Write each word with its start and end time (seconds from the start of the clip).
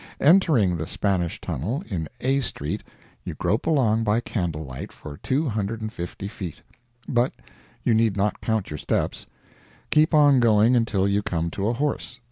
Entering 0.19 0.77
the 0.77 0.87
Spanish 0.87 1.39
tunnel 1.39 1.83
in 1.87 2.09
A 2.21 2.39
street, 2.39 2.81
you 3.23 3.35
grope 3.35 3.67
along 3.67 4.03
by 4.03 4.19
candle 4.19 4.65
light 4.65 4.91
for 4.91 5.17
two 5.17 5.47
hundred 5.49 5.79
and 5.79 5.93
fifty 5.93 6.27
feet—but 6.27 7.33
you 7.83 7.93
need 7.93 8.17
not 8.17 8.41
count 8.41 8.71
your 8.71 8.79
steps—keep 8.79 10.11
on 10.11 10.39
going 10.39 10.75
until 10.75 11.07
you 11.07 11.21
come 11.21 11.51
to 11.51 11.67
a 11.67 11.73
horse. 11.73 12.19